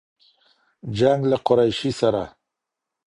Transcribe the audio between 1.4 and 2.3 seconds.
قــــريــشي ســــره